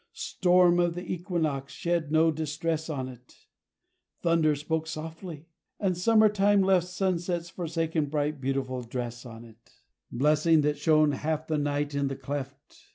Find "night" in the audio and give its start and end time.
11.59-11.93